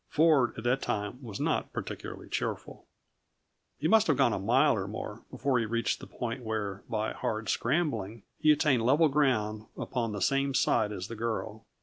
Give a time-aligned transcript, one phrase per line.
[0.09, 2.87] Ford, at that time, was not particularly cheerful.
[3.77, 7.13] He must have gone a mile and more before he reached the point where, by
[7.13, 11.65] hard scrambling, he attained level ground upon the same side as the girl.